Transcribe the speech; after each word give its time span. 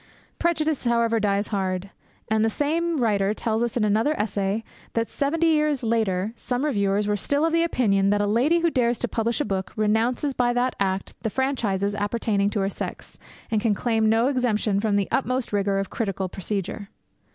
Prejudice, 0.39 0.85
however, 0.85 1.19
dies 1.19 1.49
hard; 1.49 1.91
and 2.27 2.43
the 2.43 2.49
same 2.49 2.97
writer 2.97 3.35
tells 3.35 3.61
us 3.61 3.77
in 3.77 3.83
another 3.83 4.19
essay 4.19 4.63
that 4.93 5.11
seventy 5.11 5.45
years 5.45 5.83
later, 5.83 6.33
some 6.35 6.65
reviewers 6.65 7.07
were 7.07 7.15
still 7.15 7.45
of 7.45 7.53
opinion 7.53 8.09
that 8.09 8.19
a 8.19 8.25
lady 8.25 8.61
who 8.61 8.71
dares 8.71 8.97
to 8.97 9.07
publish 9.07 9.39
a 9.39 9.45
book 9.45 9.71
renounces 9.75 10.33
by 10.33 10.53
that 10.53 10.75
act 10.79 11.13
the 11.21 11.29
franchises 11.29 11.93
appertaining 11.93 12.49
to 12.49 12.61
her 12.61 12.67
sex, 12.71 13.19
and 13.51 13.61
can 13.61 13.75
claim 13.75 14.09
no 14.09 14.25
exemption 14.25 14.79
from 14.79 14.95
the 14.95 15.07
utmost 15.11 15.53
rigour 15.53 15.77
of 15.77 15.91
critical 15.91 16.27
procedure. 16.27 16.89